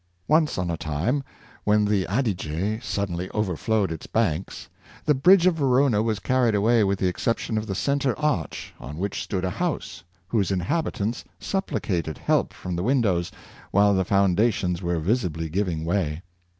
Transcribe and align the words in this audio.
Once 0.27 0.57
on 0.57 0.71
a 0.71 0.77
time, 0.77 1.21
when 1.63 1.85
the 1.85 2.05
Adige 2.05 2.83
suddenly 2.83 3.29
over 3.35 3.55
flowed 3.55 3.91
its 3.91 4.07
banks, 4.07 4.67
the 5.05 5.13
bridge 5.13 5.45
of 5.45 5.53
Verona 5.53 6.01
was 6.01 6.17
carried 6.17 6.55
away 6.55 6.83
with 6.83 6.97
the 6.97 7.05
exception 7.07 7.55
of 7.55 7.67
the 7.67 7.75
center 7.75 8.17
arch, 8.17 8.73
on 8.79 8.97
which 8.97 9.21
stood 9.21 9.45
a 9.45 9.51
house, 9.51 10.03
whose 10.29 10.49
inhabitants 10.49 11.23
supplicated 11.39 12.17
help 12.17 12.51
from 12.51 12.75
the 12.75 12.81
windows, 12.83 13.31
while 13.69 13.93
the 13.93 14.03
foundations 14.03 14.81
were 14.81 14.97
visibly 14.97 15.49
giving 15.49 15.85
way. 15.85 16.23